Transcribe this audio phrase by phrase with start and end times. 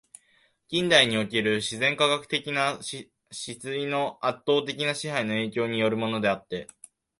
[0.67, 3.05] 近代における自然科学的思
[3.59, 6.67] 惟の圧倒的な支配の影響に依るものであって、